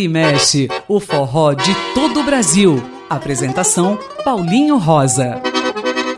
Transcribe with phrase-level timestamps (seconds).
[0.00, 2.82] Vira e Mexe, o forró de todo o Brasil.
[3.10, 5.42] Apresentação Paulinho Rosa.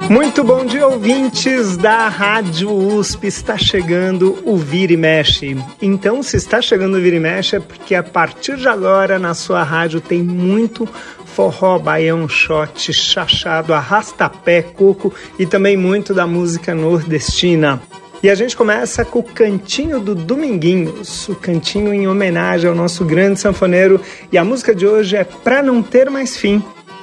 [0.08, 3.26] Muito bom dia, ouvintes da Rádio USP.
[3.26, 5.56] Está chegando o Vira e Mexe.
[5.80, 9.34] Então, se está chegando o Vira e Mexe, é porque a partir de agora na
[9.34, 10.88] sua rádio tem muito
[11.24, 17.82] forró, baião, shot, chachado, arrastapé, coco e também muito da música nordestina.
[18.22, 23.04] E a gente começa com o Cantinho do Dominguinhos, o cantinho em homenagem ao nosso
[23.04, 24.00] grande sanfoneiro.
[24.30, 26.62] E a música de hoje é Pra Não Ter Mais Fim,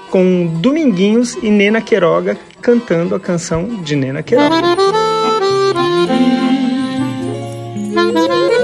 [0.09, 4.55] com Dominguinhos e Nena Queiroga cantando a canção de Nena Queiroga.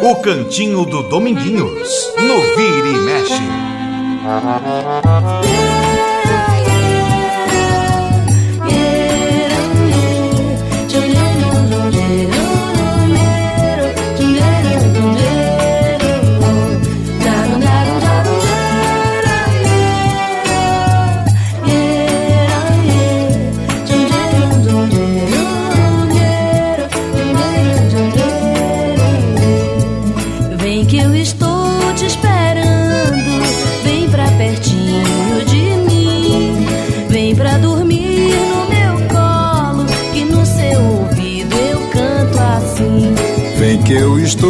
[0.01, 3.43] O Cantinho do Dominguinhos, no Vira e Mexe.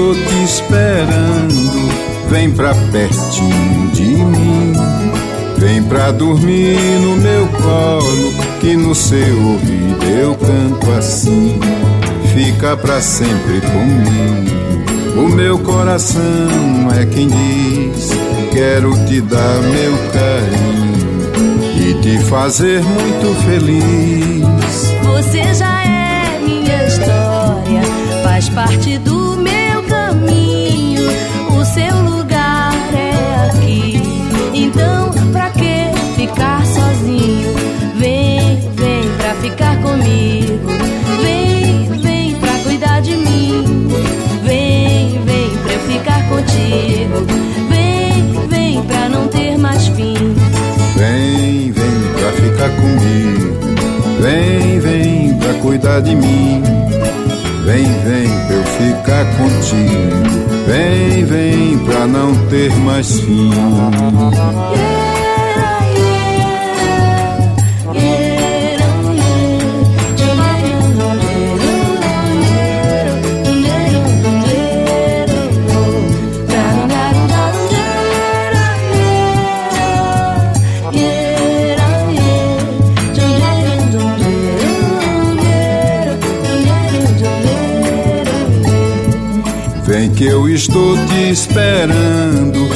[0.06, 2.30] Estou te esperando.
[2.30, 4.73] Vem pra pertinho de mim.
[5.58, 11.59] Vem pra dormir no meu colo, que no seu ouvido eu canto assim.
[12.34, 15.25] Fica pra sempre comigo.
[15.25, 16.22] O meu coração
[17.00, 18.09] é quem diz:
[18.52, 21.16] Quero te dar meu carinho
[21.80, 24.94] e te fazer muito feliz.
[25.03, 27.81] Você já é minha história,
[28.23, 29.15] faz parte do
[40.16, 40.70] comigo.
[41.22, 43.88] Vem, vem pra cuidar de mim.
[44.44, 47.26] Vem, vem pra eu ficar contigo.
[47.70, 50.36] Vem, vem pra não ter mais fim.
[50.96, 53.56] Vem, vem pra ficar comigo.
[54.22, 56.64] Vem, vem pra cuidar de mim.
[57.66, 60.46] Vem, vem pra eu ficar contigo.
[60.68, 63.52] Vem, vem pra não ter mais fim.
[64.75, 65.05] Yeah.
[90.56, 92.70] Estou te esperando.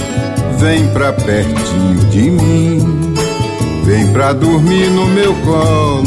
[0.60, 3.14] Vem pra pertinho de mim,
[3.86, 6.04] vem pra dormir no meu colo,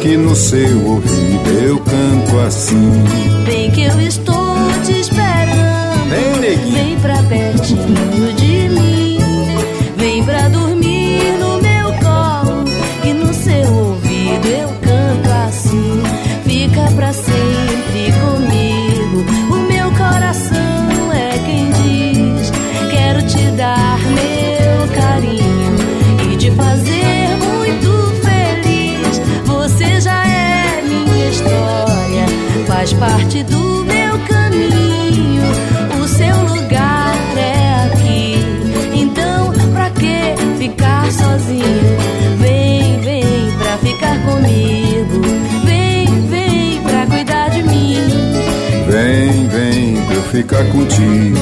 [0.00, 3.04] que no seu ouvido eu canto assim.
[3.44, 6.08] Vem que eu estou te esperando.
[6.08, 6.72] Vem, neguinho.
[6.72, 8.19] Vem pra pertinho
[50.40, 51.36] ficar contigo.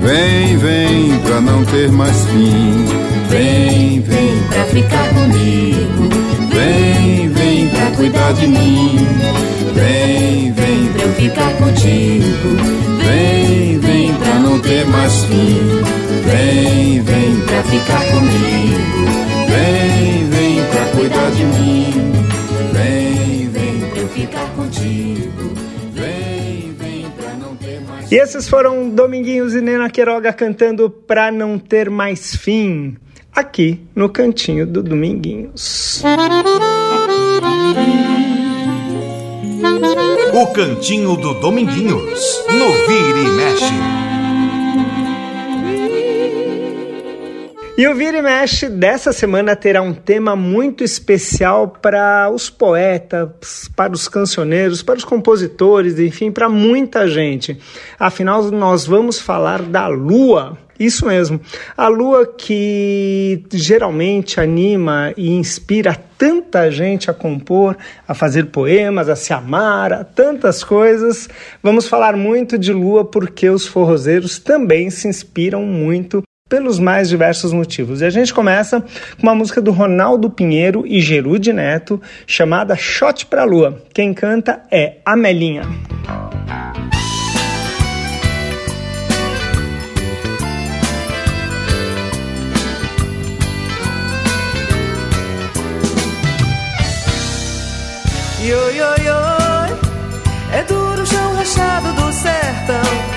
[0.00, 2.86] Vem, vem, pra não ter mais fim.
[3.28, 6.08] Vem, vem, pra ficar comigo.
[6.52, 9.06] Vem, vem, pra cuidar de mim.
[9.74, 12.56] Vem, vem, pra eu ficar contigo.
[13.04, 15.82] Vem, vem, pra não ter mais fim.
[16.24, 19.10] Vem, vem, pra ficar comigo.
[19.48, 21.59] Vem, vem, pra cuidar de mim.
[28.10, 32.96] E esses foram Dominguinhos e Nena Queiroga cantando Pra Não Ter Mais Fim,
[33.32, 36.02] aqui no cantinho do Dominguinhos.
[40.34, 44.19] O cantinho do Dominguinhos, no Vira e Mexe.
[47.78, 53.70] E o Vira e Mexe dessa semana terá um tema muito especial para os poetas,
[53.74, 57.58] para os cancioneiros, para os compositores, enfim, para muita gente.
[57.98, 60.58] Afinal, nós vamos falar da Lua.
[60.78, 61.38] Isso mesmo.
[61.76, 67.76] A lua que geralmente anima e inspira tanta gente a compor,
[68.08, 71.28] a fazer poemas, a se amar, a tantas coisas.
[71.62, 77.52] Vamos falar muito de lua porque os forrozeiros também se inspiram muito pelos mais diversos
[77.52, 78.02] motivos.
[78.02, 83.26] E a gente começa com uma música do Ronaldo Pinheiro e Gerude Neto, chamada Shot
[83.26, 83.80] pra Lua.
[83.94, 85.62] Quem canta é Amelinha.
[98.42, 99.78] Yo, yo, yo,
[100.52, 103.09] é duro o chão rachado do sertão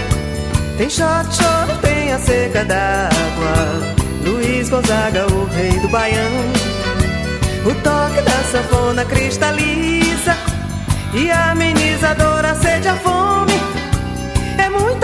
[0.78, 3.94] tem shot, shot, tem a seca d'água.
[4.26, 6.32] Luiz Gonzaga, o rei do baião.
[7.66, 10.36] O toque da sanfona cristaliza
[11.14, 13.54] e amenizadora a sede a fome.
[14.58, 15.03] É muita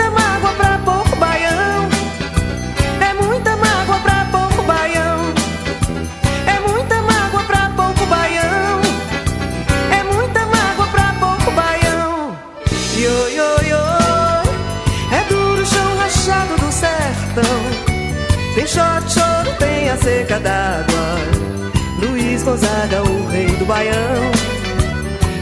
[20.02, 21.16] seca d'água.
[22.00, 24.30] Luiz Gonzaga, o rei do baião.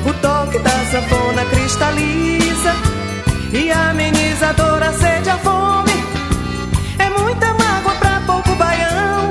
[0.06, 2.74] O toque da sanfona cristaliza
[3.52, 6.04] e amenizadora sede a fome.
[6.98, 9.28] É muita mágoa pra pouco baião.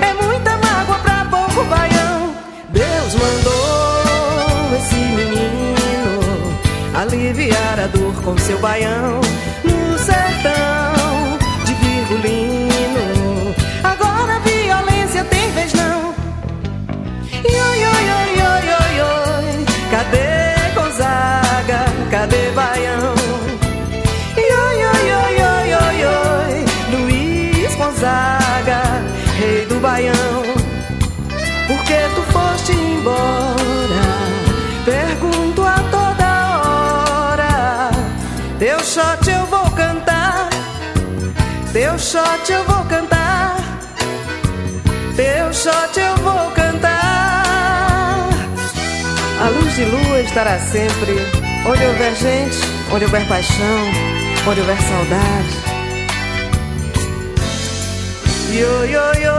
[0.00, 2.34] É muita mágoa pra pouco baião.
[2.70, 6.58] Deus mandou esse menino
[6.94, 9.20] aliviar a dor com seu baião
[9.64, 10.79] no sertão.
[35.20, 36.28] Pergunto a toda
[36.64, 37.90] hora.
[38.58, 40.48] Teu shot eu vou cantar.
[41.74, 43.56] Teu shot eu vou cantar.
[45.16, 48.30] Teu shot eu vou cantar.
[49.42, 51.18] A luz de lua estará sempre
[51.66, 52.58] onde houver gente,
[52.90, 53.80] onde houver paixão,
[54.48, 55.70] onde houver saudade.
[58.54, 59.36] Yo, yo, yo,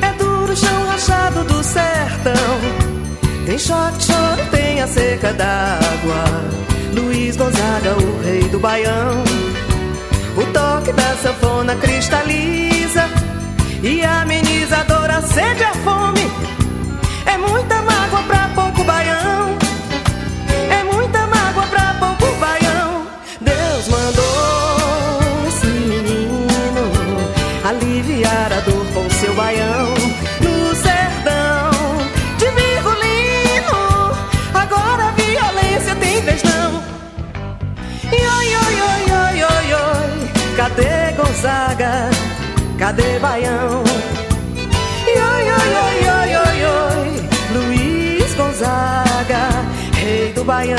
[0.00, 2.85] é duro o chão rachado do sertão.
[3.46, 6.24] Tem shot, choro, tem a seca d'água.
[6.92, 9.22] Luiz Gonzaga, o rei do baião.
[10.36, 13.08] O toque da sanfona cristaliza
[13.84, 16.28] e amenizadora sede a fome.
[17.24, 18.05] É muita mágoa
[40.76, 42.10] Cadê Gonzaga?
[42.78, 43.82] Cadê Baião?
[45.06, 47.28] Oi, oi, oi, oi, oi, oi.
[47.54, 49.48] Luiz Gonzaga,
[49.94, 50.76] rei do Baião.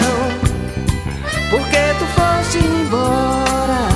[1.49, 3.87] Por que tu foste embora?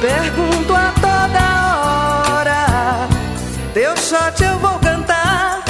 [0.00, 1.44] Pergunto a toda
[2.40, 3.08] hora.
[3.72, 5.62] Teu shot eu vou cantar.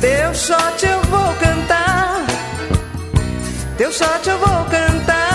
[0.00, 2.26] Teu shot eu vou cantar.
[3.78, 5.29] Teu shot eu vou cantar.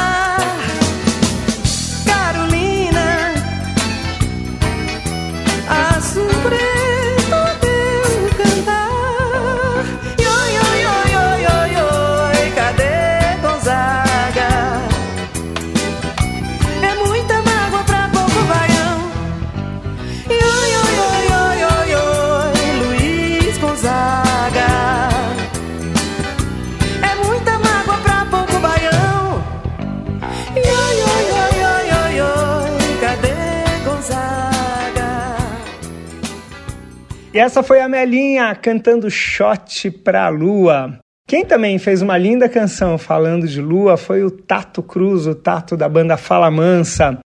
[37.35, 40.97] E essa foi a Melinha cantando Shot pra Lua.
[41.27, 45.75] Quem também fez uma linda canção falando de lua foi o Tato Cruz, o Tato
[45.75, 47.19] da banda Fala Mansa.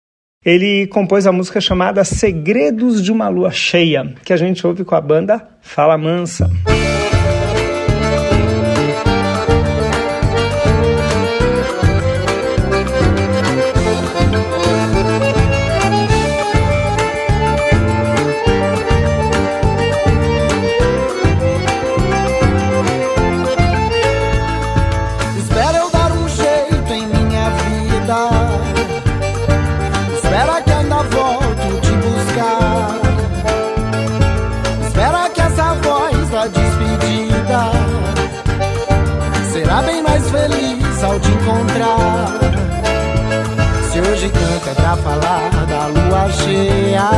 [0.42, 4.94] Ele compôs a música chamada Segredos de uma Lua Cheia, que a gente ouve com
[4.94, 6.48] a banda Fala Mansa.
[44.28, 47.08] Hoje canta pra falar da lua cheia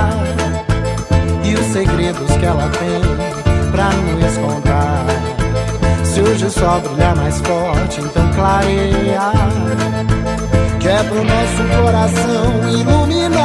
[1.44, 3.00] e os segredos que ela tem
[3.70, 5.06] pra nos contar.
[6.04, 9.32] Se hoje o sol brilha mais forte, então clareia.
[10.78, 13.40] Que é nosso coração iluminar.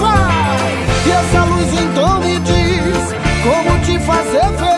[0.00, 0.86] Vai!
[1.06, 4.69] E essa luz então me diz como te fazer feliz,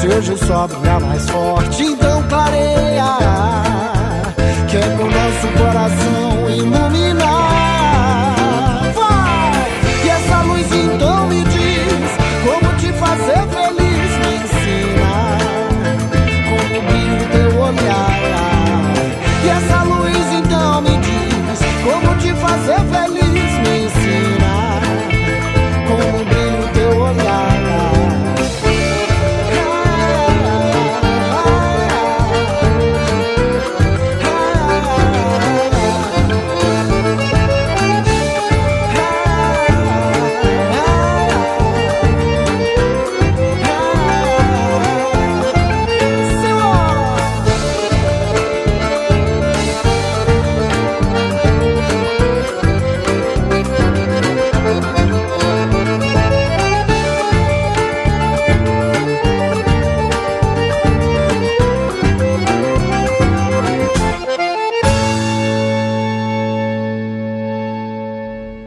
[0.00, 1.84] Se hoje o sol brilha mais forte,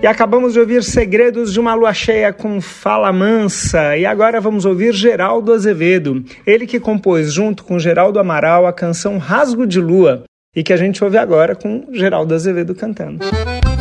[0.03, 3.95] E acabamos de ouvir Segredos de uma Lua Cheia com Fala Mansa.
[3.95, 6.21] E agora vamos ouvir Geraldo Azevedo.
[6.45, 10.25] Ele que compôs junto com Geraldo Amaral a canção Rasgo de Lua.
[10.53, 13.23] E que a gente ouve agora com Geraldo Azevedo cantando.
[13.23, 13.72] Olho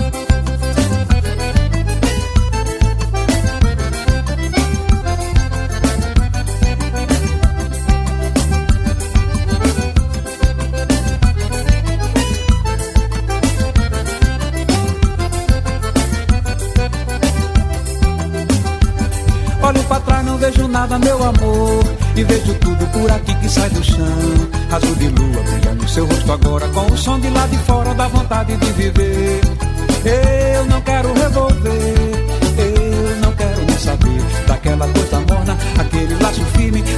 [21.04, 21.84] meu amor.
[22.16, 24.50] E vejo tudo por aqui que sai do chão.
[24.70, 26.68] Azul de lua brilha no seu rosto agora.
[26.68, 29.40] Com o som de lá de fora, dá vontade de viver.
[30.04, 32.01] Eu não quero revolver.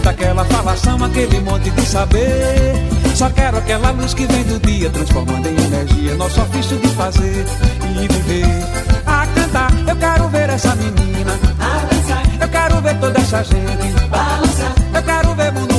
[0.04, 2.74] Daquela falação, aquele monte de saber.
[3.16, 7.46] Só quero aquela luz que vem do dia, transformando em energia nosso ofício de fazer
[8.02, 8.46] e viver.
[9.06, 11.32] A cantar, eu quero ver essa menina.
[11.58, 14.08] A dançar, eu quero ver toda essa gente.
[14.10, 15.73] Balançar, eu quero ver mundo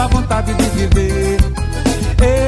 [0.00, 1.36] da vontade de viver.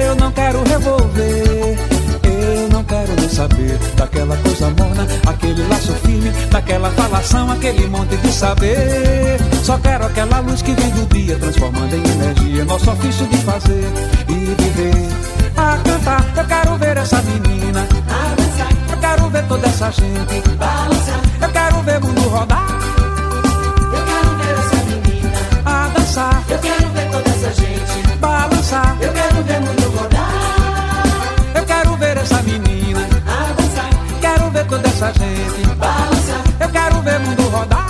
[0.07, 1.79] Eu não quero revolver,
[2.25, 8.17] eu não quero nem saber daquela coisa morna, aquele laço firme, daquela falação, aquele monte
[8.17, 9.39] de saber.
[9.63, 13.85] Só quero aquela luz que vem do dia, transformando em energia nosso ofício de fazer
[14.29, 15.09] e viver.
[15.55, 17.87] A cantar, eu quero ver essa menina.
[18.91, 20.43] Eu quero ver toda essa gente.
[21.41, 22.79] Eu quero ver o mundo rodar.
[23.93, 25.33] Eu quero ver essa menina.
[25.67, 26.43] A dançar.
[26.49, 26.92] Eu quero
[28.73, 28.97] Balançar.
[29.03, 31.05] Eu quero ver mundo rodar.
[31.55, 33.01] Eu quero ver essa menina.
[33.27, 33.91] A dançar.
[34.21, 35.77] Quero ver toda essa gente.
[35.77, 36.43] Balançar.
[36.59, 37.82] Eu quero ver mundo rodar.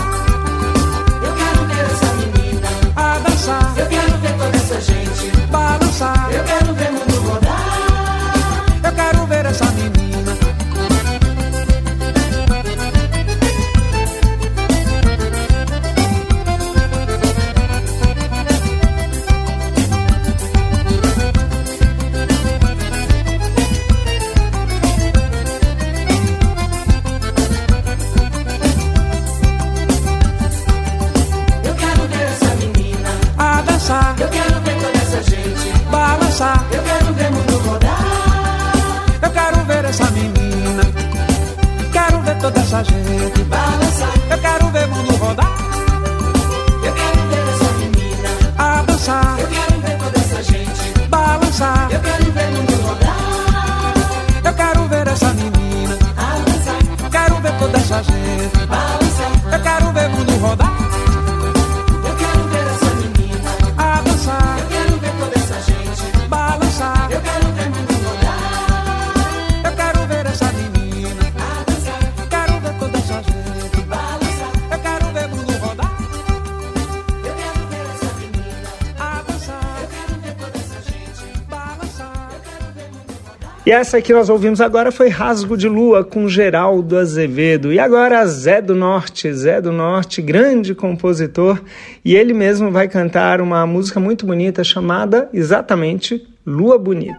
[83.82, 87.72] Essa que nós ouvimos agora foi Rasgo de Lua com Geraldo Azevedo.
[87.72, 91.60] E agora Zé do Norte, Zé do Norte, grande compositor,
[92.04, 97.18] e ele mesmo vai cantar uma música muito bonita chamada exatamente Lua Bonita.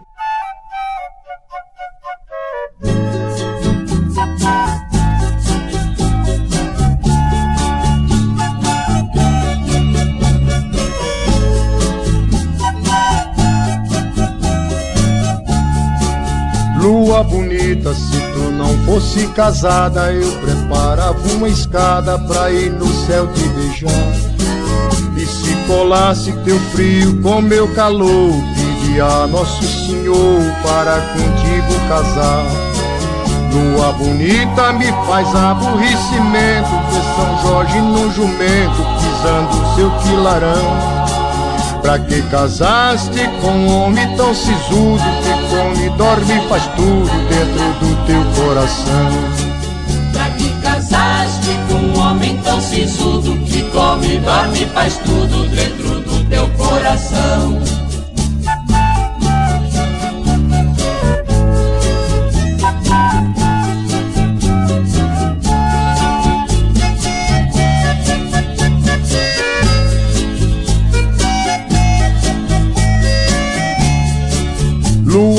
[16.84, 23.26] Lua bonita, se tu não fosse casada, eu preparava uma escada pra ir no céu
[23.28, 23.90] te beijar.
[25.16, 32.44] E se colasse teu frio com meu calor, pedia a Nosso Senhor para contigo casar.
[33.50, 41.03] Lua bonita me faz aborrecimento, ver São Jorge num jumento, pisando seu quilarão.
[41.84, 47.72] Pra que casaste com um homem tão sisudo Que come, dorme e faz tudo dentro
[47.78, 49.10] do teu coração?
[50.10, 56.00] Pra que casaste com um homem tão sisudo Que come, dorme e faz tudo dentro
[56.00, 57.83] do teu coração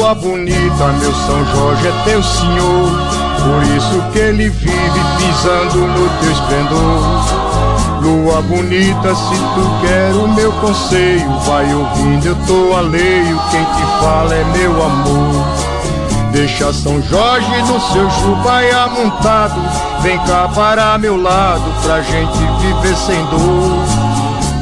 [0.06, 2.92] Lua bonita, meu São Jorge é teu senhor.
[3.42, 8.04] Por isso que ele vive pisando no teu esplendor.
[8.04, 13.42] Lua bonita, se tu quer o meu conselho Vai ouvindo, eu tô alheio.
[13.50, 15.44] Quem te fala é meu amor.
[16.32, 19.60] Deixa São Jorge no seu jubaia montado.
[20.04, 23.95] Vem cá para meu lado Pra gente viver sem dor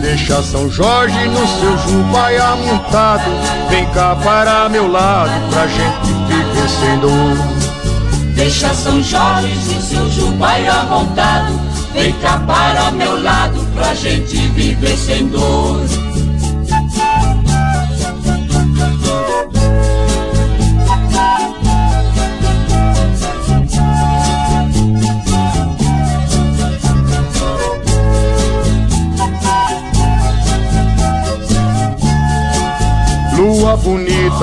[0.04, 3.24] Deixa São Jorge no seu jubaia montado.
[3.70, 7.64] Vem cá para meu lado Pra gente viver sem dor
[8.36, 11.58] Deixa São Jorge no seu jubaia montado.
[11.94, 15.80] Vem cá para meu lado pra gente viver sem dor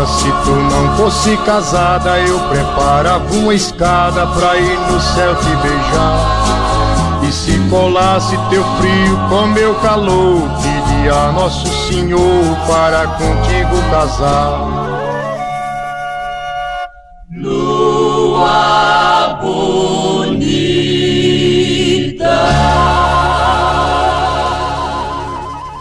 [0.06, 7.20] se tu não fosse casada, eu preparava uma escada pra ir no céu te beijar.
[7.22, 14.79] E se colasse teu frio com meu calor, pedia a Nosso Senhor para contigo casar.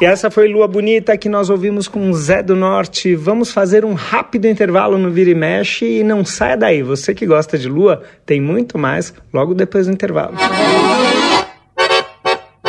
[0.01, 3.15] E essa foi Lua Bonita que nós ouvimos com Zé do Norte.
[3.15, 6.81] Vamos fazer um rápido intervalo no Vira e Mexe e não saia daí.
[6.81, 10.37] Você que gosta de lua, tem muito mais logo depois do intervalo.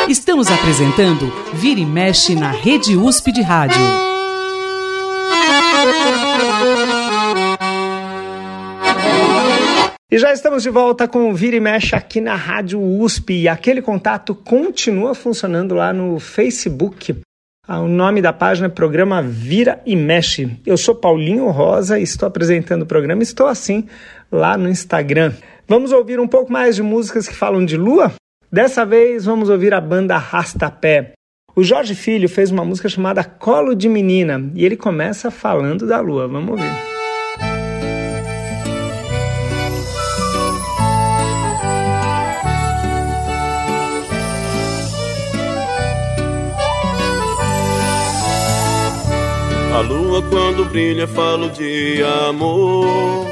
[0.09, 3.79] Estamos apresentando Vira e Mexe na Rede USP de Rádio.
[10.11, 13.43] E já estamos de volta com o Vira e Mexe aqui na Rádio USP.
[13.43, 17.15] E aquele contato continua funcionando lá no Facebook.
[17.65, 20.59] Ah, o nome da página é Programa Vira e Mexe.
[20.65, 23.23] Eu sou Paulinho Rosa e estou apresentando o programa.
[23.23, 23.87] Estou assim
[24.29, 25.31] lá no Instagram.
[25.65, 28.11] Vamos ouvir um pouco mais de músicas que falam de lua?
[28.51, 31.13] Dessa vez vamos ouvir a banda Rastapé.
[31.55, 36.01] O Jorge Filho fez uma música chamada Colo de Menina e ele começa falando da
[36.01, 36.27] lua.
[36.27, 36.90] Vamos ouvir.
[49.81, 53.25] A lua quando brilha falo de amor.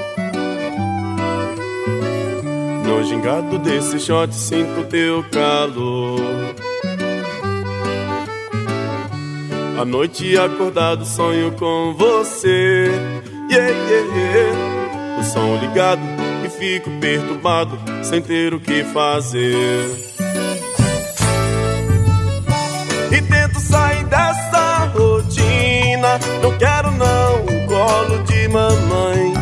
[2.84, 6.20] No gingado desse shot sinto teu calor.
[9.80, 12.90] A noite acordado sonho com você.
[13.52, 15.20] Yeah, yeah, yeah.
[15.20, 16.02] O som ligado
[16.44, 19.86] e fico perturbado sem ter o que fazer.
[23.12, 23.99] E tento sair
[28.50, 29.34] mamãe.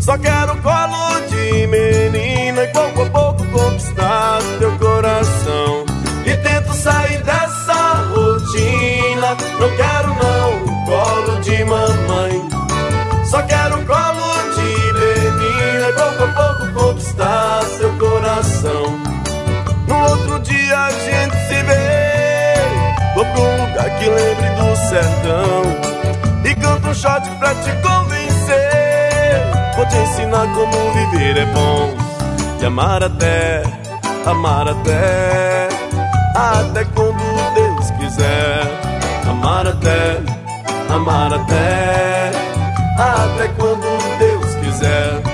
[0.00, 5.84] Só quero colo de menina E pouco a pouco conquistar teu coração.
[6.24, 9.36] E tento sair dessa rotina.
[9.58, 12.48] Não quero não colo de mamãe.
[13.24, 19.00] Só quero colo de menina E pouco a pouco conquistar seu coração.
[19.86, 23.14] No outro dia a gente se vê.
[23.14, 25.90] Vou pra um lugar que lembre do sertão.
[26.44, 27.99] E canto um shot pra te Vou
[29.90, 31.94] te ensinar como viver é bom.
[32.58, 33.62] Te amar até,
[34.26, 35.68] amar até
[36.34, 38.62] Até quando Deus quiser.
[39.28, 40.20] Amar até,
[40.94, 42.30] amar até
[42.98, 45.29] Até quando Deus quiser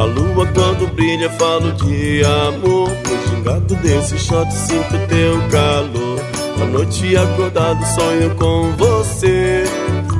[0.00, 2.88] A lua quando brilha falo de amor.
[2.88, 6.18] No gingado desse shot sinto teu calor.
[6.58, 9.64] A noite acordado sonho com você.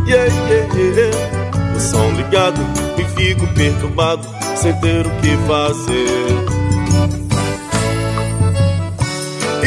[0.06, 1.74] Yeah, yeah, yeah.
[1.74, 2.60] O som ligado
[2.98, 6.26] e fico perturbado Sem ter o que fazer.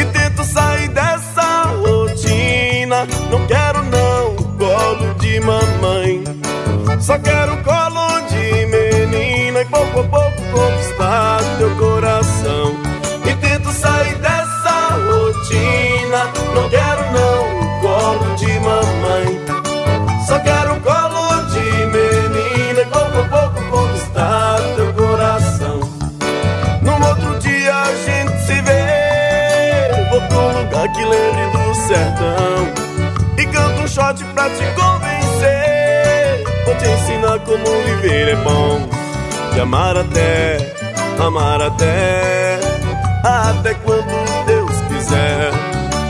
[0.00, 3.04] E tento sair dessa rotina.
[3.32, 6.22] Não quero não colo de mamãe.
[7.00, 8.83] Só quero colo de menina
[30.94, 32.84] que lembre do sertão.
[33.36, 36.44] E canto um shot pra te convencer.
[36.64, 38.88] Vou te ensinar como viver é bom.
[39.52, 40.58] Te amar até,
[41.18, 42.58] amar até.
[43.24, 45.50] Até quando Deus quiser.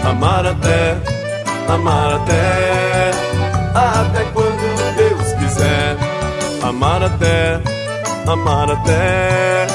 [0.05, 0.97] Amar até,
[1.69, 3.11] amar até.
[3.75, 5.97] Até quando Deus quiser.
[6.63, 7.61] Amar até,
[8.27, 9.67] amar até.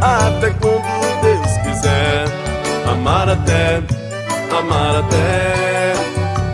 [0.00, 2.24] Até quando Deus quiser.
[2.90, 3.82] Amar até,
[4.58, 5.92] amar até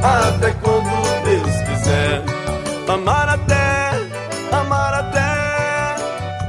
[0.03, 2.23] Até quando Deus quiser
[2.89, 3.91] Amar até,
[4.51, 5.95] amar até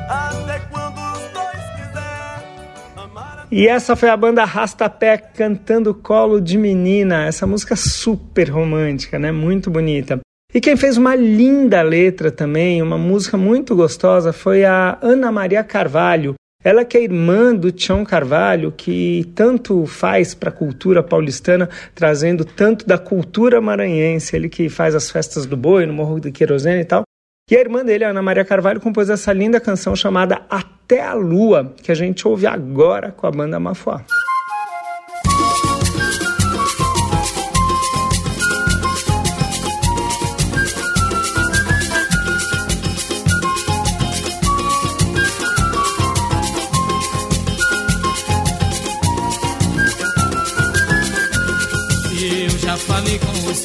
[0.09, 2.43] Até quando os dois quiser
[2.97, 9.19] Amar E essa foi a banda Rastapé cantando Colo de Menina, essa música super romântica,
[9.19, 9.31] né?
[9.31, 10.19] Muito bonita.
[10.53, 15.63] E quem fez uma linda letra também, uma música muito gostosa, foi a Ana Maria
[15.63, 16.35] Carvalho.
[16.63, 22.45] Ela que é irmã do Tião Carvalho, que tanto faz para a cultura paulistana, trazendo
[22.45, 26.81] tanto da cultura maranhense, ele que faz as festas do boi no Morro do Querosene
[26.81, 27.03] e tal.
[27.49, 31.73] E a irmã dele, Ana Maria Carvalho, compôs essa linda canção chamada Até a Lua,
[31.81, 34.05] que a gente ouve agora com a banda Mafuá.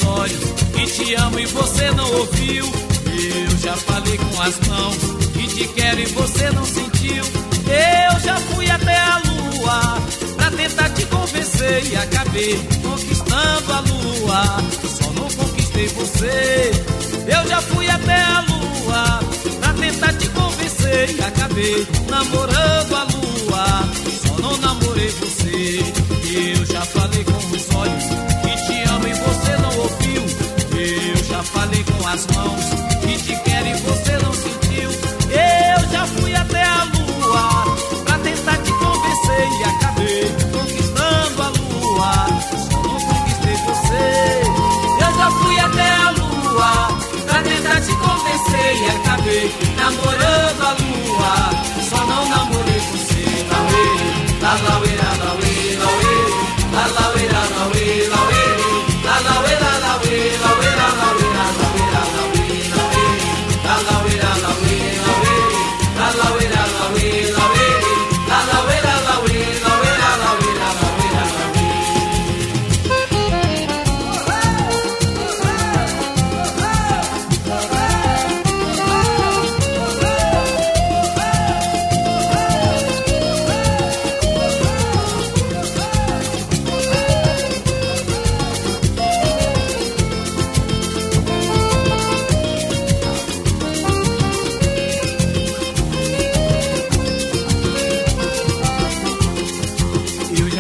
[0.04, 2.64] Olhos que te amo e você não ouviu.
[2.64, 4.96] Eu já falei com as mãos
[5.32, 7.24] que te quero e você não sentiu.
[7.24, 10.02] Eu já fui até a lua
[10.36, 14.42] pra tentar te convencer e acabei conquistando a lua.
[14.88, 16.70] Só não conquistei você.
[17.26, 19.20] Eu já fui até a lua
[19.60, 23.88] pra tentar te convencer e acabei namorando a lua.
[24.26, 25.80] Só não namorei você.
[26.58, 28.35] Eu já falei com os olhos
[31.36, 32.64] já falei com as mãos
[33.02, 34.90] que te quero e você não sentiu.
[35.28, 42.26] Eu já fui até a lua pra tentar te convencer e acabei conquistando a lua.
[42.70, 44.42] Só não conquistei você.
[45.04, 50.85] Eu já fui até a lua pra tentar te convencer e acabei namorando a lua.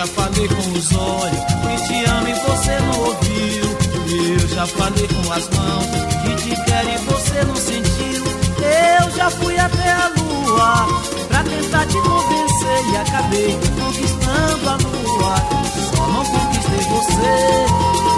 [0.06, 3.64] Já falei com os olhos que te amo e você não ouviu.
[4.40, 5.86] Eu já falei com as mãos
[6.22, 8.24] que te quero e você não sentiu.
[9.02, 10.86] Eu já fui até a lua
[11.28, 15.34] pra tentar te convencer e acabei conquistando a lua.
[15.90, 17.66] Só não conquistei você.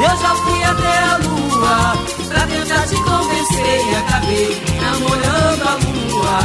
[0.05, 1.97] Eu já fui até a lua
[2.29, 6.39] pra tentar te convencer e acabei namorando a lua.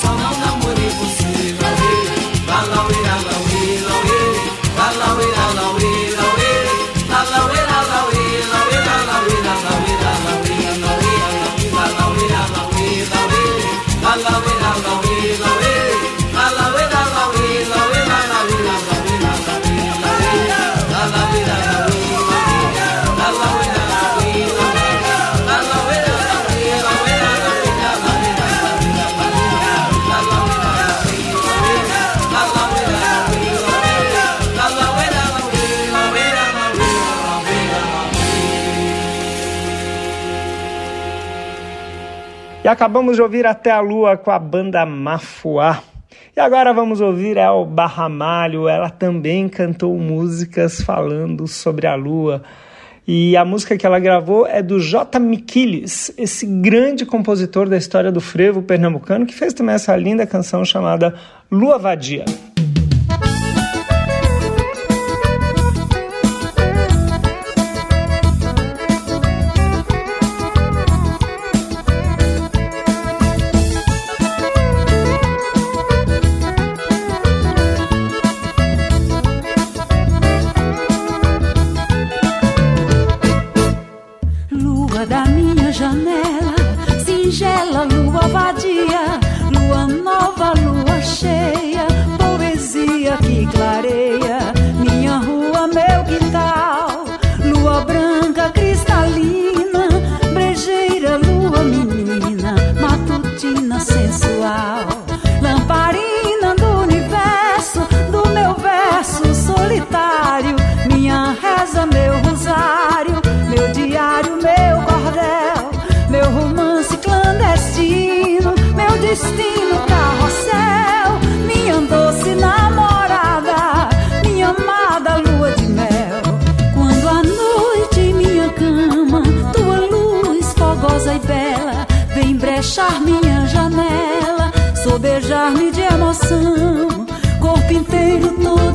[0.00, 1.24] Só não namorei você.
[2.66, 3.43] Lauê, la lauê,
[42.64, 45.82] E acabamos de ouvir Até a Lua com a banda Mafuá.
[46.34, 48.66] E agora vamos ouvir El Barramalho.
[48.66, 52.42] Ela também cantou músicas falando sobre a lua.
[53.06, 55.18] E a música que ela gravou é do J.
[55.18, 60.64] Miquiles, esse grande compositor da história do frevo pernambucano, que fez também essa linda canção
[60.64, 61.14] chamada
[61.50, 62.24] Lua Vadia.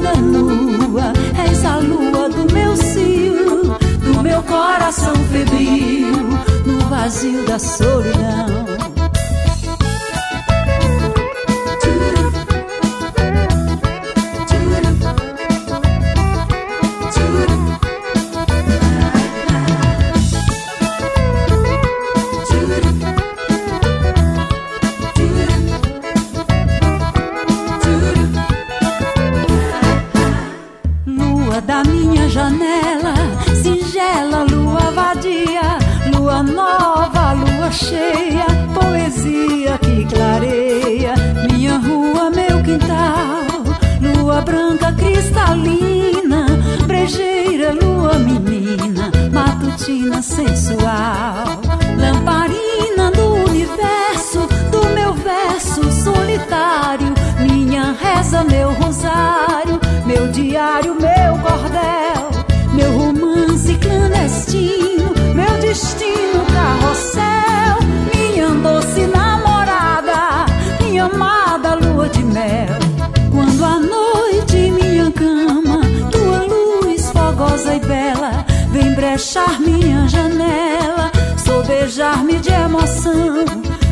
[0.10, 1.14] Toda nua,
[1.50, 6.30] és a lua do meu cio, do meu coração febril,
[6.66, 8.69] no vazio da solidão.
[49.80, 51.19] Matutina sensual.
[79.30, 83.46] Vem brechar minha janela, sobejar-me de emoção,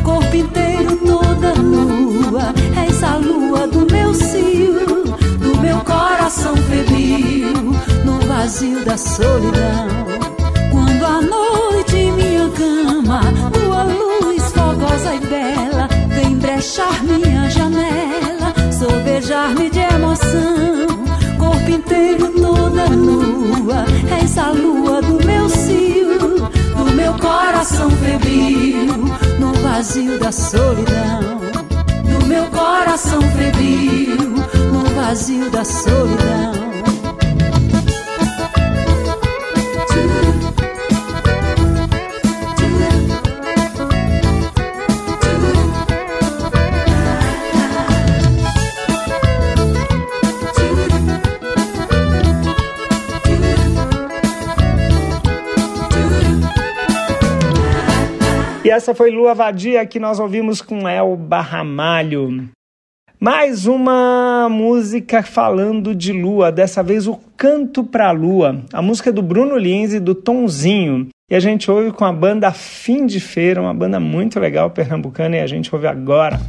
[0.03, 5.03] corpo inteiro toda nua, és a lua do meu cio,
[5.39, 7.53] do meu coração febril,
[8.03, 9.87] no vazio da solidão.
[10.71, 13.21] Quando a noite em minha cama,
[13.53, 20.66] tua luz fogosa e bela vem brechar minha janela, sobejar-me de emoção,
[21.77, 23.85] inteiro toda nua,
[24.19, 26.17] és a lua do meu cio,
[26.75, 28.95] do meu coração febril,
[29.39, 31.39] no vazio da solidão.
[32.19, 34.17] Do meu coração febril,
[34.71, 36.66] no vazio da solidão.
[58.77, 62.47] Essa foi Lua Vadia que nós ouvimos com Elba Ramalho.
[63.19, 69.23] Mais uma música falando de lua, dessa vez o Canto pra Lua, a música do
[69.23, 71.07] Bruno Lins e do Tonzinho.
[71.27, 75.37] E a gente ouve com a banda Fim de Feira, uma banda muito legal pernambucana,
[75.37, 76.39] e a gente ouve agora.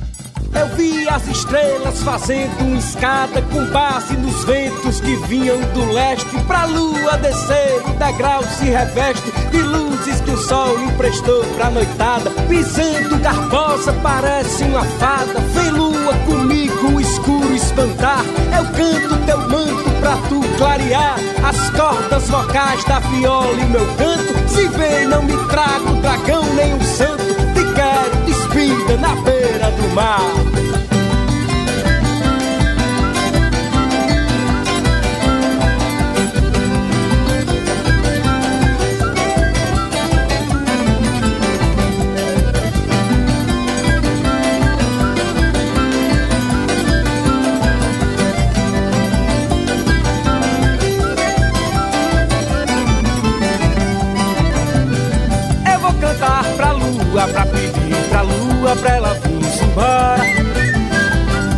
[0.55, 6.31] Eu vi as estrelas fazendo uma escada com base nos ventos que vinham do leste
[6.47, 7.83] pra lua descer.
[7.87, 12.31] O degrau se reveste de luzes que o sol emprestou pra noitada.
[12.49, 15.41] Pisando garbosa parece uma fada.
[15.55, 18.23] Vem lua comigo, o escuro espantar.
[18.57, 24.49] Eu canto teu manto pra tu clarear as cordas vocais da viola e meu canto.
[24.49, 27.25] Se vem, não me trago dragão nem um santo.
[27.55, 30.98] Te quero despida na beira do mar.
[58.81, 60.23] Pra ela vir-se embora.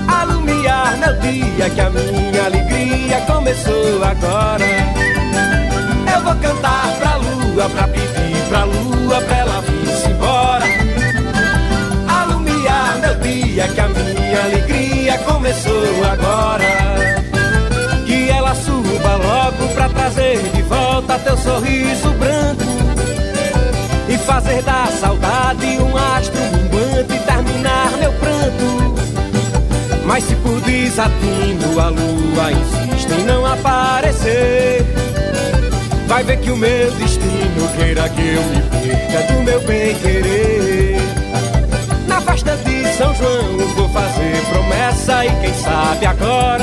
[0.09, 4.65] Alumiar meu dia, que a minha alegria começou agora.
[6.15, 10.65] Eu vou cantar pra lua, pra pedir pra lua, pra ela vir-se embora.
[12.09, 16.65] Alumiar meu dia, que a minha alegria começou agora.
[18.07, 22.65] Que ela suba logo pra trazer de volta teu sorriso branco
[24.09, 26.60] e fazer da saudade um astro
[27.21, 28.95] terminar meu pranto.
[30.05, 34.85] Mas se por desatino a lua insiste em não aparecer,
[36.07, 40.97] vai ver que o meu destino queira que eu me perca do meu bem querer.
[42.09, 46.60] Na festa de São João vou fazer promessa e quem sabe agora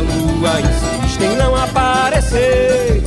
[0.00, 3.02] lua insiste em não aparecer,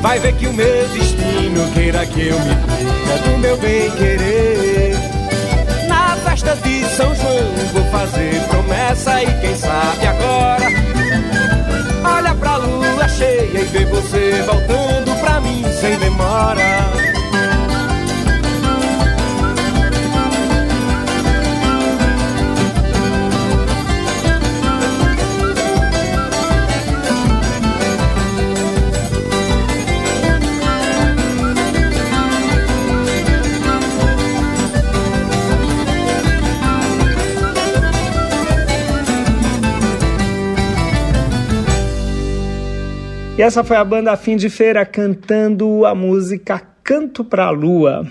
[0.00, 4.96] vai ver que o meu destino queira que eu me perca do meu bem querer.
[5.88, 10.68] Na festa de São João vou fazer promessa e quem sabe agora
[12.04, 17.07] olha pra lua cheia e vê você voltando pra mim sem demora.
[43.38, 48.04] E essa foi a banda Fim de Feira cantando a música Canto pra Lua.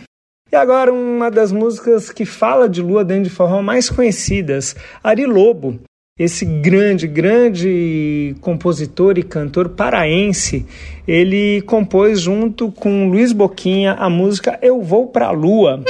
[0.49, 4.73] E agora uma das músicas que fala de lua dentro de forró mais conhecidas,
[5.03, 5.81] Ari Lobo.
[6.17, 10.65] Esse grande, grande compositor e cantor paraense,
[11.05, 15.83] ele compôs junto com Luiz Boquinha a música Eu Vou Pra Lua.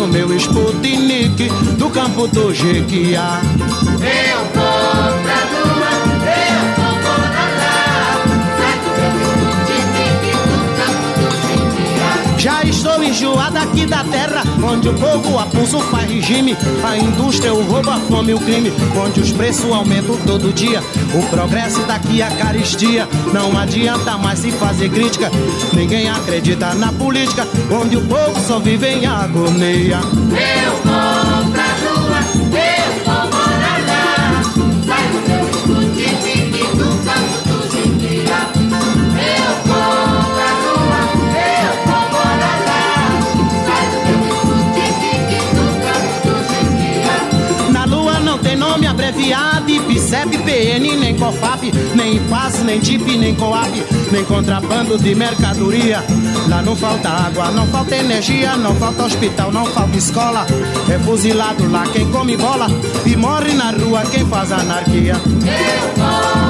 [0.00, 3.42] No meu Sputnik do campo do Jequiá.
[4.00, 5.89] Eu vou pra lua,
[12.40, 17.52] Já estou enjoada aqui da terra, onde o povo a pulso faz regime, a indústria,
[17.52, 20.82] o roubo, a fome, o crime, onde os preços aumentam todo dia,
[21.14, 25.30] o progresso daqui a caristia, não adianta mais se fazer crítica,
[25.74, 29.98] ninguém acredita na política, onde o povo só vive em agonia.
[30.00, 30.89] Eu
[49.30, 53.70] abreviado, IPCEP, PN, nem COFAP, nem IPAS, nem TIP, nem COAP,
[54.10, 56.04] nem contrabando de mercadoria.
[56.48, 60.46] Lá não falta água, não falta energia, não falta hospital, não falta escola.
[60.90, 62.66] É fuzilado lá quem come bola
[63.06, 65.14] e morre na rua quem faz anarquia.
[65.14, 66.49] Eu vou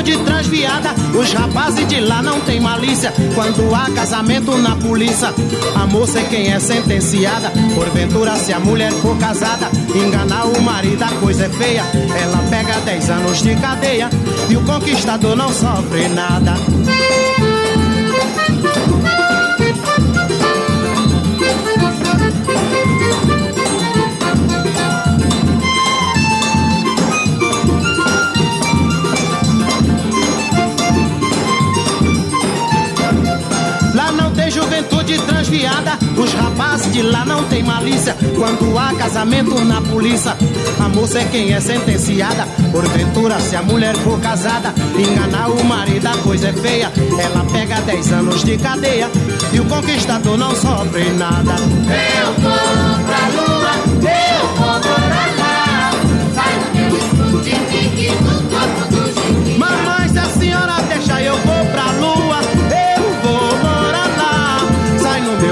[0.00, 3.12] juventude transviada, os rapazes de lá não tem malícia.
[3.34, 5.32] Quando há casamento na polícia,
[5.74, 7.50] a moça é quem é sentenciada.
[7.74, 11.84] Porventura, se a mulher for casada, enganar o marido, a coisa é feia.
[12.20, 14.08] Ela pega 10 anos de cadeia
[14.48, 16.54] e o conquistador não sofre nada.
[36.16, 38.16] Os rapazes de lá não tem malícia.
[38.36, 40.36] Quando há casamento na polícia,
[40.78, 42.46] a moça é quem é sentenciada.
[42.70, 46.92] Porventura, se a mulher for casada, enganar o marido, a coisa é feia.
[47.18, 49.10] Ela pega 10 anos de cadeia
[49.52, 51.54] e o conquistador não sofre nada.
[51.54, 52.89] Eu vou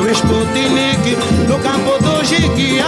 [0.09, 2.87] no Sputnik, no campo do Jequiá.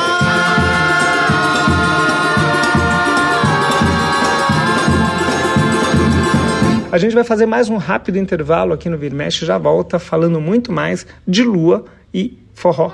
[6.91, 10.41] A gente vai fazer mais um rápido intervalo aqui no Vir Mexe, já volta falando
[10.41, 12.91] muito mais de lua e forró.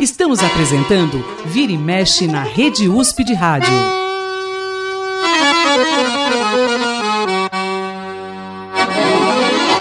[0.00, 4.05] Estamos apresentando Vira e Mexe na Rede USP de Rádio.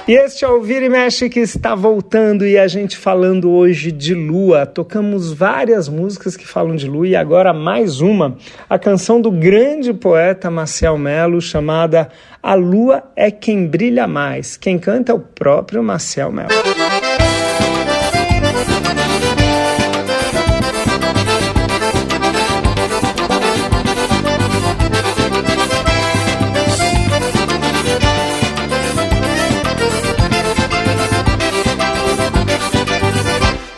[0.08, 3.92] E este é o Vira e Mexe que está voltando e a gente falando hoje
[3.92, 4.64] de lua.
[4.64, 8.38] Tocamos várias músicas que falam de lua e agora mais uma,
[8.70, 12.08] a canção do grande poeta Marcial Melo chamada
[12.44, 14.56] A Lua é Quem Brilha Mais.
[14.56, 16.50] Quem canta é o próprio Marcial Melo.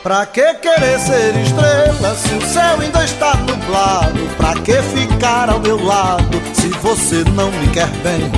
[0.08, 4.18] Pra que querer ser estrela se o céu ainda está nublado?
[4.38, 8.32] Pra que ficar ao meu lado se você não me quer bem?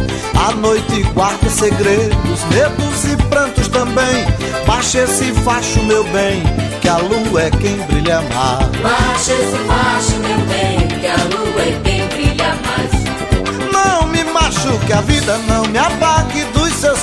[0.47, 4.26] A noite guarda segredos, medos e prantos também.
[4.65, 6.41] Baixa esse facho, meu bem,
[6.82, 8.65] que a lua é quem brilha mais.
[8.82, 13.72] Baixa esse facho, meu bem, que a lua é quem brilha mais.
[13.72, 16.39] Não me machuque, a vida não me apague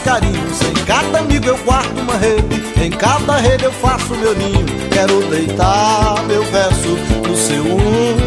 [0.06, 0.62] carinhos.
[0.62, 4.64] Em cada amigo eu guardo uma rede, em cada rede eu faço meu ninho.
[4.90, 6.88] Quero deitar meu verso
[7.26, 7.64] no seu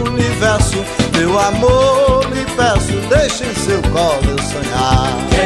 [0.05, 0.77] universo.
[1.17, 5.38] Meu amor, lhe peço, deixe em seu colo eu sonhar.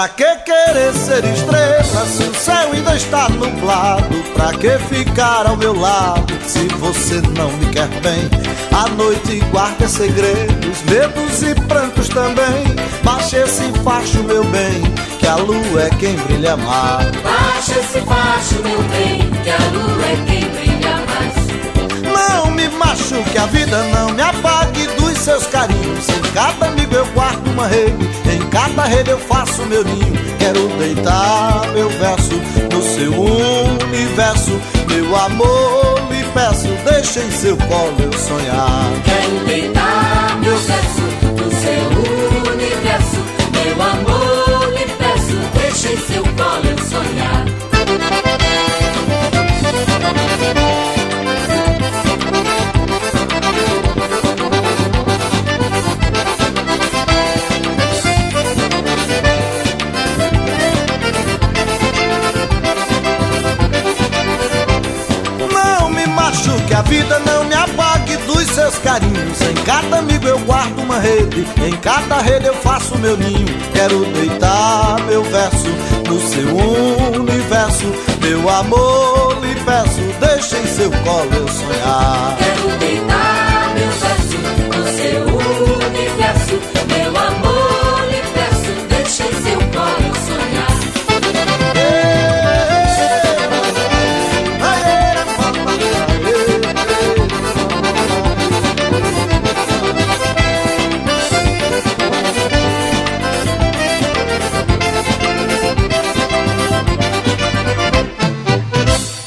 [0.00, 4.16] Pra que querer ser estrela se o céu ainda está nublado?
[4.32, 8.30] Pra que ficar ao meu lado se você não me quer bem?
[8.72, 12.64] A noite guarda segredos, medos e prantos também.
[13.04, 14.80] Baixe esse facho, meu bem,
[15.18, 17.10] que a lua é quem brilha mais.
[17.16, 22.40] Baixa esse facho, meu bem, que a lua é quem brilha mais.
[22.40, 26.08] Não me machuque, a vida não me apague dos seus carinhos.
[26.08, 28.08] Em cada amigo eu guardo uma rede,
[28.50, 30.12] cada rede eu faço meu ninho.
[30.38, 32.34] Quero deitar meu verso
[32.72, 34.60] no seu universo.
[34.88, 38.90] Meu amor, lhe peço, deixe em seu colo eu sonhar.
[39.04, 41.02] Quero deitar meu verso
[41.36, 43.16] no seu universo.
[43.52, 47.59] Meu amor, lhe peço, deixe em seu colo eu sonhar.
[66.80, 69.38] A vida não me apague dos seus carinhos.
[69.42, 73.46] Em cada amigo eu guardo uma rede, em cada rede eu faço meu ninho.
[73.74, 75.68] Quero deitar meu verso
[76.08, 76.56] no seu
[77.20, 77.84] universo.
[78.22, 82.36] Meu amor, lhe peço, deixe em seu colo eu sonhar.
[82.38, 83.09] Quero deitar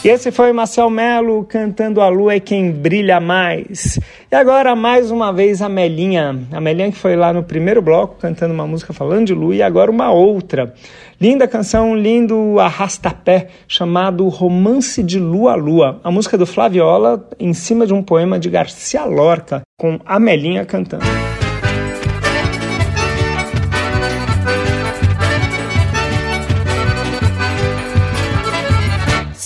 [0.04, 3.97] E esse foi Marcel Melo cantando A Lua é Quem Brilha Mais.
[4.30, 6.41] E agora, mais uma vez, a Melinha.
[6.51, 9.62] A Melinha que foi lá no primeiro bloco cantando uma música falando de lua e
[9.62, 10.74] agora uma outra.
[11.22, 16.01] Linda canção, lindo arrastapé, chamado Romance de Lua a Lua.
[16.04, 20.66] A música do Flaviola em cima de um poema de Garcia Lorca, com a Melinha
[20.66, 21.06] cantando.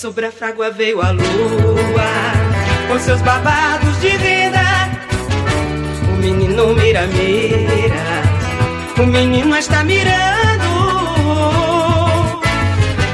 [0.00, 1.24] Sobre a frágua veio a lua,
[2.86, 4.62] com seus babados de vida.
[6.08, 10.68] O menino mira, mira, o menino está mirando.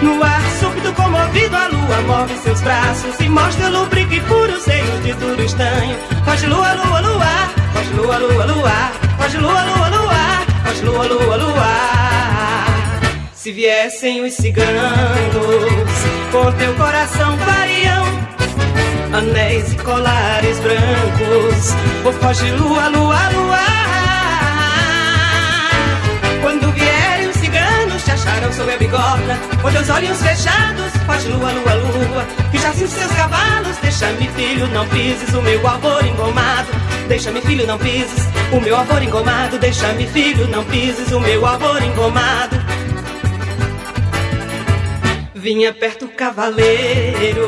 [0.03, 5.15] No ar súbito, comovido, a lua move seus braços e mostra lubrique puro, seio de
[5.15, 5.97] duro estanho.
[6.27, 11.37] Foge lua, lua, lua, foge lua, lua, lua, foge lua, lua, lua, foge lua, lua,
[11.37, 11.95] lua.
[13.33, 15.84] Se viessem os ciganos,
[16.35, 18.05] com teu coração fariam
[19.13, 21.75] anéis e colares brancos.
[22.05, 23.65] O foge lua, lua, lua.
[26.43, 30.91] Quando vierem os ciganos, te acharão sob a bigorna, com teus olhos fechados.
[31.07, 32.27] Foge lua, lua, lua.
[32.51, 33.77] Que já os seus cavalos.
[33.81, 36.69] Deixa-me, filho, não pises o meu avô engomado.
[37.07, 39.57] Deixa-me, filho, não pises o meu avô engomado.
[39.59, 42.64] Deixa-me, filho, não pises o meu avô engomado.
[45.45, 47.47] Vinha perto o cavaleiro,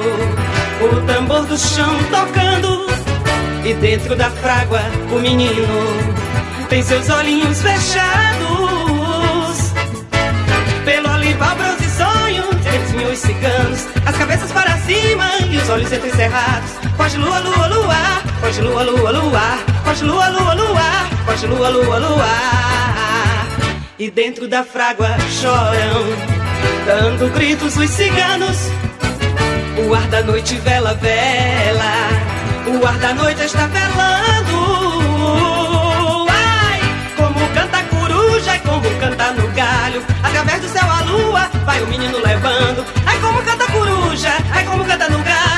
[0.82, 2.86] o tambor do chão tocando.
[3.64, 5.66] E dentro da frágua o menino
[6.68, 8.53] tem seus olhinhos fechados.
[10.84, 16.72] Pelo olival, bronze sonho, desviam os ciganos, as cabeças para cima e os olhos entrecerrados.
[16.99, 17.97] Foge lua, lua, lua,
[18.42, 22.76] foge lua, lua, lua, foge lua, lua, lua, foge lua, lua, lua.
[23.99, 25.09] E dentro da frágua
[25.40, 26.05] choram
[26.87, 28.57] dando gritos os ciganos.
[29.87, 31.93] O ar da noite vela, vela.
[32.66, 34.59] O ar da noite está velando.
[36.30, 36.80] Ai,
[37.16, 40.03] como canta a coruja, ai, como canta no galho.
[40.22, 42.87] Através do céu a lua, vai o menino levando.
[43.05, 45.55] Ai, como canta a coruja, ai, como canta no galho.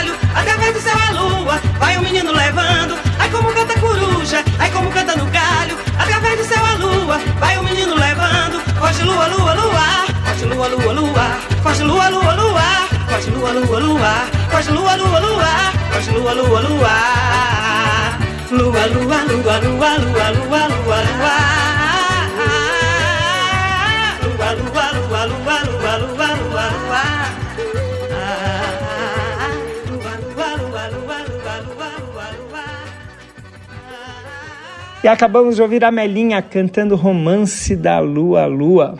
[35.09, 38.98] E acabamos de ouvir a Melinha cantando Romance da Lua Lua.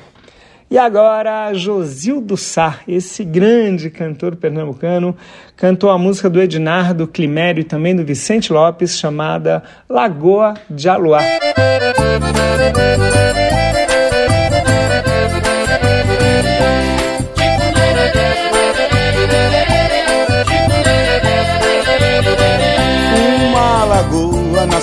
[0.71, 5.15] E agora, Josildo Sá, esse grande cantor pernambucano,
[5.55, 11.21] cantou a música do Ednardo Climério e também do Vicente Lopes, chamada Lagoa de Aluá.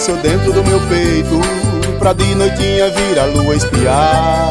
[0.06, 1.40] Nasceu dentro do meu peito
[1.98, 4.50] Pra de noitinha vir a lua espiar.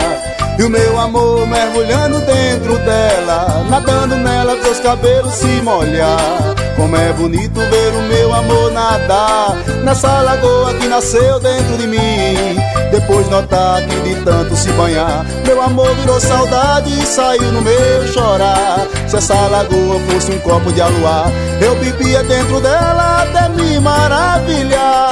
[0.59, 7.13] E o meu amor mergulhando dentro dela Nadando nela, teus cabelos se molhar como é
[7.13, 12.57] bonito ver o meu amor nadar Nessa lagoa que nasceu dentro de mim.
[12.91, 18.07] Depois notar que de tanto se banhar Meu amor virou saudade e saiu no meu
[18.13, 18.87] chorar.
[19.09, 25.11] Se essa lagoa fosse um copo de aluar Eu bebia dentro dela até me maravilhar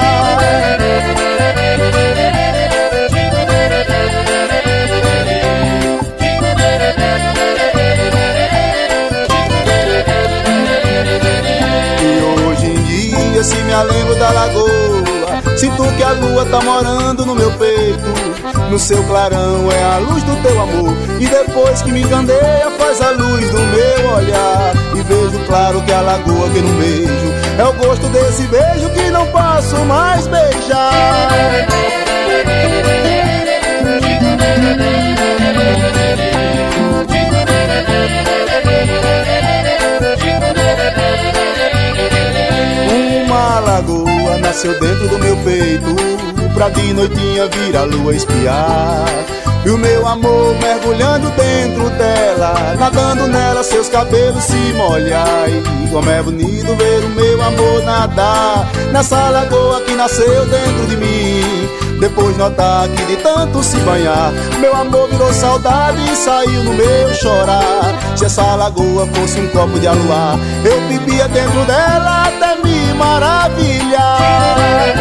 [13.83, 15.57] lembro da lagoa.
[15.57, 18.69] Sinto que a lua tá morando no meu peito.
[18.69, 20.93] No seu clarão é a luz do teu amor.
[21.19, 24.73] E depois que me encandeia faz a luz do meu olhar.
[24.95, 29.09] E vejo claro que a lagoa que não beijo É o gosto desse beijo que
[29.09, 31.67] não posso mais beijar
[44.53, 49.05] nasceu dentro do meu peito Pra de noitinha vir a lua espiar.
[49.65, 55.49] E o meu amor mergulhando dentro dela Nadando nela seus cabelos se molhar.
[55.49, 60.97] E como é bonito ver o meu amor nadar Nessa lagoa que nasceu dentro de
[60.97, 61.69] mim.
[61.99, 67.13] Depois notar que de tanto se banhar Meu amor virou saudade e saiu no meu
[67.15, 67.95] chorar.
[68.15, 72.72] Se essa lagoa fosse um copo de aluar Eu bebia dentro dela até me
[73.03, 74.93] maravilhar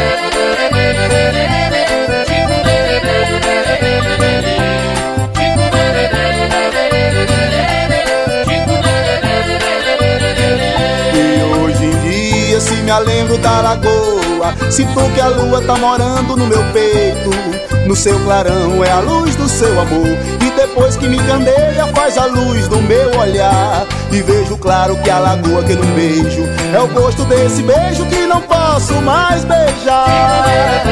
[11.15, 16.37] E hoje em dia se me lembro da lagoa Sinto que a lua tá morando
[16.37, 17.31] no meu peito.
[17.87, 20.07] No seu clarão é a luz do seu amor
[20.41, 23.87] E depois que me candeia faz a luz do meu olhar.
[24.11, 26.43] E vejo claro que a lagoa que não beijo
[26.75, 30.83] É o gosto desse beijo que não posso mais beijar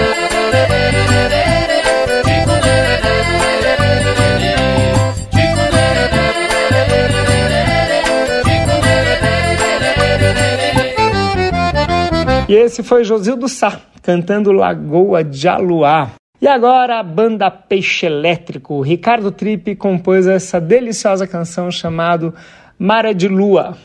[12.46, 16.10] E esse foi Josildo Sá, cantando Lagoa de Aluá.
[16.42, 18.80] E agora a banda Peixe Elétrico.
[18.82, 22.34] Ricardo Tripe compôs essa deliciosa canção chamada
[22.76, 23.78] Mara de Lua.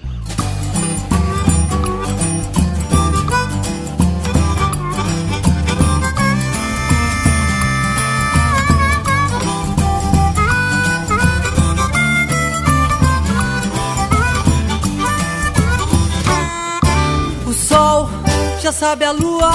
[19.03, 19.51] A lua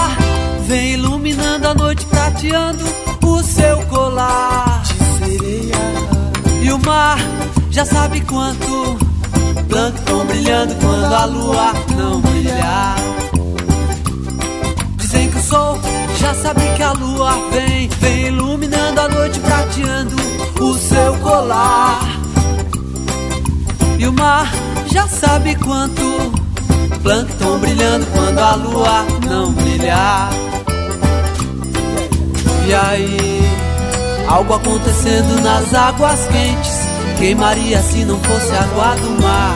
[0.67, 2.85] vem iluminando a noite prateando
[3.25, 4.83] o seu colar.
[4.83, 5.77] De sereia.
[6.63, 7.19] E o mar
[7.71, 8.99] já sabe quanto
[9.69, 12.97] plâncton brilhando quando a lua não brilhar
[15.11, 15.79] dizem que o sol
[16.19, 20.15] já sabe que a lua vem vem iluminando a noite prateando
[20.61, 22.01] o seu colar.
[23.99, 24.51] E o mar
[24.87, 26.03] já sabe quanto
[27.03, 30.31] Plâncton brilhando quando a lua não brilhar.
[32.67, 33.41] E aí,
[34.29, 36.81] algo acontecendo nas águas quentes.
[37.19, 39.55] Queimaria se não fosse água do mar.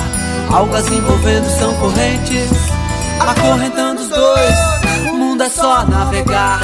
[0.53, 2.51] Algas envolvendo são correntes,
[3.21, 4.55] acorrentando os dois.
[5.11, 6.61] O mundo é só navegar.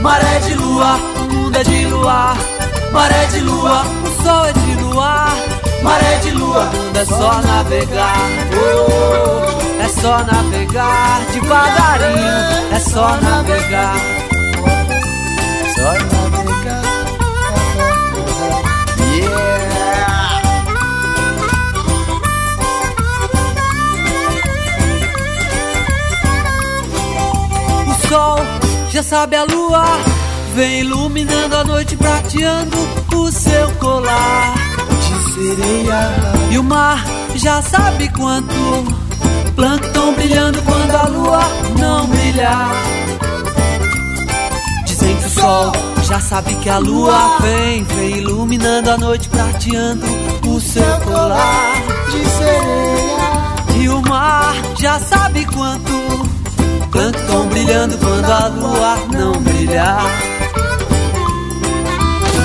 [0.00, 2.36] Maré de lua, o mundo é de luar.
[2.92, 5.36] Maré de lua, o sol é de luar.
[5.82, 8.16] Maré de lua, o mundo é só navegar.
[8.54, 9.60] Oh.
[9.66, 13.96] É só navegar devagarinho, é só navegar.
[15.74, 16.82] Só navegar.
[19.12, 19.60] Yeah.
[27.86, 28.38] O sol
[28.90, 29.84] já sabe a lua,
[30.54, 32.76] vem iluminando a noite, prateando
[33.14, 34.54] o seu colar
[35.00, 36.10] de sereia.
[36.50, 39.09] E o mar já sabe quanto
[39.54, 41.40] Plâncton brilhando quando a lua
[41.78, 42.72] não brilhar.
[44.84, 45.72] Dizem que o sol
[46.04, 50.06] já sabe que a lua vem, vem iluminando a noite, prateando
[50.46, 51.74] o seu colar
[52.10, 53.82] de sereia.
[53.82, 55.92] E o mar já sabe quanto
[56.90, 60.04] Plâncton brilhando quando a lua não brilhar.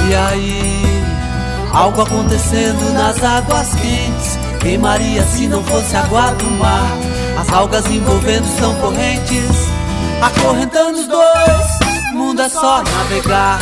[0.07, 0.83] E aí,
[1.73, 4.04] algo acontecendo nas águas quentes
[4.65, 6.89] Queimaria se não fosse água do mar.
[7.39, 9.69] As algas envolvendo são correntes,
[10.19, 11.67] acorrentando os dois.
[12.13, 13.59] Mundo é só navegar,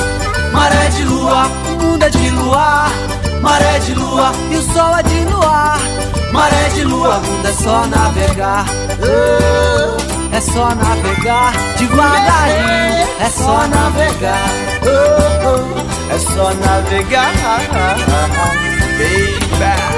[0.54, 1.50] maré de lua,
[1.82, 2.90] mundo é de luar,
[3.42, 5.78] maré de lua e o sol é de luar.
[6.32, 8.66] Maré de lua, mundo é só navegar.
[10.32, 14.50] É só navegar devagarinho, é só navegar.
[16.10, 17.34] É só navegar,
[18.98, 19.93] baby.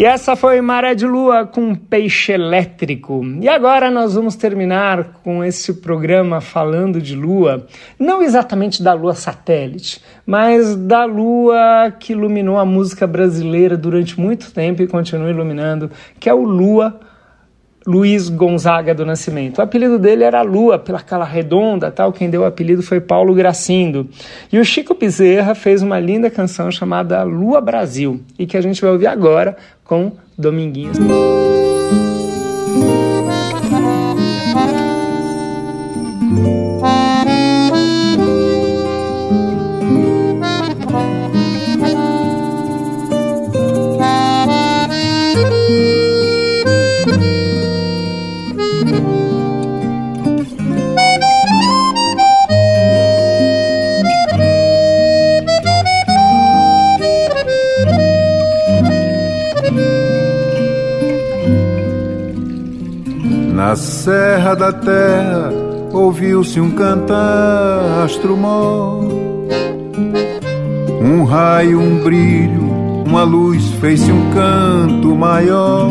[0.00, 3.22] E essa foi Maré de Lua com Peixe Elétrico.
[3.38, 7.66] E agora nós vamos terminar com esse programa falando de Lua,
[7.98, 14.50] não exatamente da Lua satélite, mas da Lua que iluminou a música brasileira durante muito
[14.52, 16.98] tempo e continua iluminando, que é o Lua
[17.86, 19.58] Luiz Gonzaga do Nascimento.
[19.58, 22.12] O apelido dele era Lua, pela cala redonda, tal.
[22.12, 24.08] Quem deu o apelido foi Paulo Gracindo.
[24.52, 28.80] E o Chico Bezerra fez uma linda canção chamada Lua Brasil, e que a gente
[28.80, 30.98] vai ouvir agora com Dominguinhos.
[66.60, 69.08] Um cantar astro mor.
[71.02, 75.90] Um raio, um brilho, uma luz fez-se um canto maior.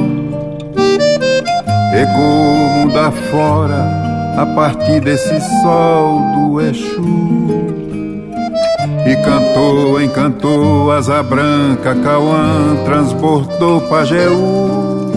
[1.94, 4.00] Ecoou mundo fora
[4.38, 7.80] a partir desse sol do Exu.
[9.06, 15.10] E cantou, encantou asa branca, Cauã transbordou Pajeú.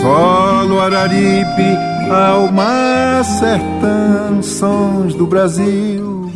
[0.00, 6.30] Solo Araripe, alma sertão, sons do Brasil.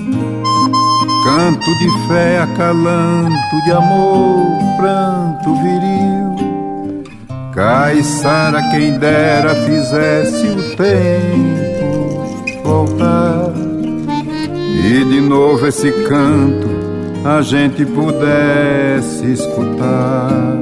[1.24, 4.46] Canto de fé, acalanto de amor,
[4.76, 7.04] pranto viril.
[7.52, 12.26] Caiçara, quem dera fizesse o tempo
[12.64, 13.52] voltar.
[14.84, 16.68] E de novo esse canto
[17.24, 20.56] a gente pudesse escutar.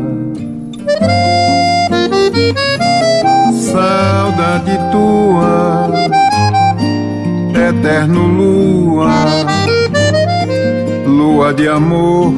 [4.35, 5.91] Saudade tua,
[7.69, 9.11] eterno lua,
[11.07, 12.33] lua de amor,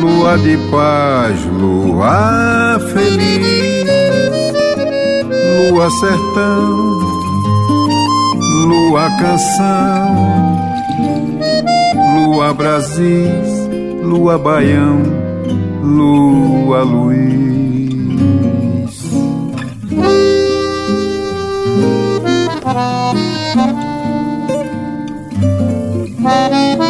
[0.00, 3.88] lua de paz, lua feliz,
[5.70, 7.00] lua sertão,
[8.68, 10.60] lua canção,
[12.16, 13.68] lua Brasis,
[14.02, 15.02] lua baião,
[15.82, 17.87] lua Luiz.
[22.68, 23.16] Thank
[26.82, 26.87] you.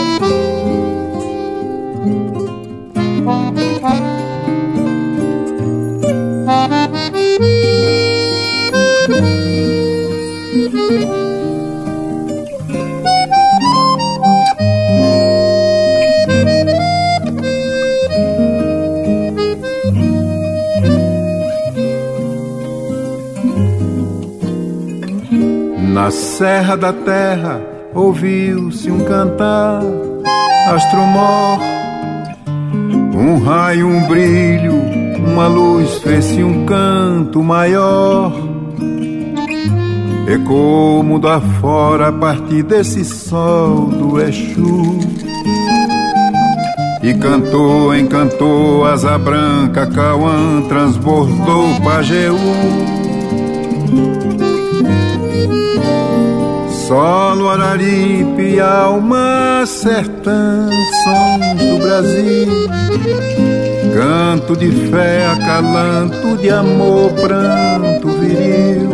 [26.09, 27.61] Na serra da terra
[27.95, 29.83] ouviu-se um cantar
[30.71, 31.61] astro mor,
[33.15, 34.73] um raio, um brilho,
[35.19, 38.33] uma luz fez-se um canto maior.
[40.27, 45.01] Ecoou mundo afora a partir desse sol do Exu.
[47.03, 52.39] E cantou, encantou asa branca, Cauã transbordou Pajeú.
[56.89, 60.71] Solo Araripe, alma sertão,
[61.05, 62.49] sons do Brasil.
[63.93, 68.89] Canto de fé, acalanto de amor, pranto viril.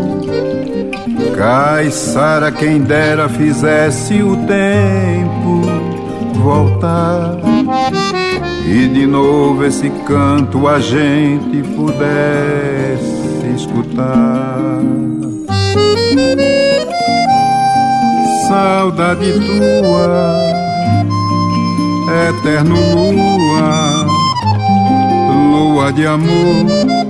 [1.37, 5.63] Caiçara, quem dera fizesse o tempo
[6.35, 7.37] voltar.
[8.67, 14.83] E de novo esse canto a gente pudesse escutar
[18.49, 20.37] saudade tua,
[22.29, 22.77] eterno
[23.13, 24.07] lua,
[25.53, 26.67] lua de amor,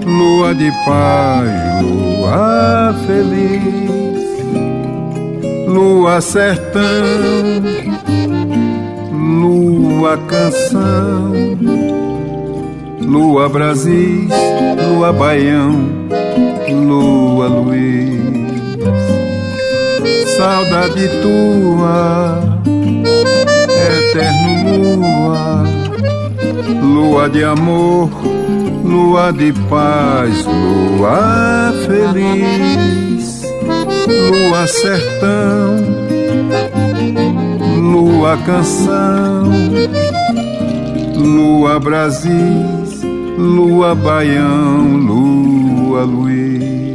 [0.07, 4.25] lua de paz, lua feliz,
[5.67, 6.83] lua sertão,
[9.13, 11.33] lua canção,
[13.01, 14.29] lua Brasil,
[14.89, 15.75] lua Baião,
[16.69, 18.24] lua Luiz,
[20.45, 22.39] saudade tua
[23.89, 25.65] eterno lua,
[26.83, 28.11] lua de amor,
[28.85, 33.43] lua de paz, lua feliz,
[34.07, 35.77] lua sertão,
[37.79, 39.51] lua canção,
[41.17, 42.85] lua Brasil,
[43.39, 46.94] lua Baião, lua Luiz.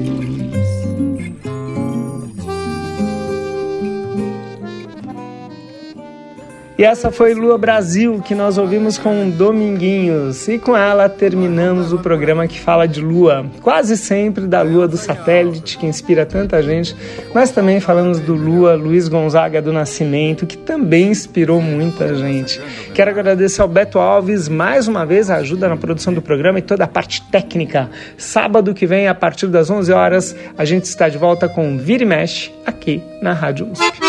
[6.79, 10.47] E essa foi Lua Brasil, que nós ouvimos com Dominguinhos.
[10.47, 14.95] E com ela terminamos o programa que fala de lua, quase sempre da lua do
[14.95, 16.95] satélite, que inspira tanta gente,
[17.33, 22.61] mas também falamos do Lua Luiz Gonzaga do Nascimento, que também inspirou muita gente.
[22.93, 26.61] Quero agradecer ao Beto Alves mais uma vez a ajuda na produção do programa e
[26.61, 27.89] toda a parte técnica.
[28.17, 32.03] Sábado que vem, a partir das 11 horas, a gente está de volta com Vira
[32.03, 34.08] e Mexe aqui na Rádio USP.